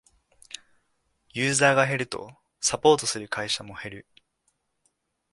[1.31, 4.07] ユーザーが減るとサポートする会社も減る